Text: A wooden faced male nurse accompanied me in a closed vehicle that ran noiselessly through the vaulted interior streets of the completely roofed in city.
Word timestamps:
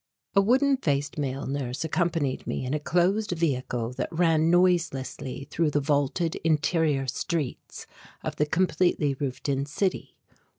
A 0.35 0.41
wooden 0.41 0.77
faced 0.77 1.19
male 1.19 1.45
nurse 1.45 1.85
accompanied 1.85 2.47
me 2.47 2.65
in 2.65 2.73
a 2.73 2.79
closed 2.79 3.33
vehicle 3.33 3.91
that 3.97 4.11
ran 4.11 4.49
noiselessly 4.49 5.47
through 5.51 5.69
the 5.69 5.79
vaulted 5.79 6.37
interior 6.37 7.05
streets 7.05 7.85
of 8.23 8.37
the 8.37 8.47
completely 8.47 9.13
roofed 9.13 9.47
in 9.47 9.67
city. 9.67 10.15